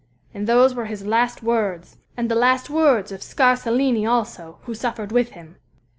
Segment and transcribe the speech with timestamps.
[0.33, 5.11] And those were his last words, and the last words of Scarsellini also, who suffered
[5.11, 5.57] with him.